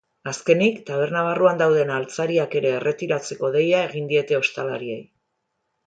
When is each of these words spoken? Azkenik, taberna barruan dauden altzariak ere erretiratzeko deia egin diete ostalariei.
Azkenik, 0.29 0.77
taberna 0.87 1.21
barruan 1.27 1.59
dauden 1.63 1.93
altzariak 1.97 2.57
ere 2.63 2.73
erretiratzeko 2.79 3.53
deia 3.59 3.87
egin 3.91 4.11
diete 4.15 4.41
ostalariei. 4.43 5.03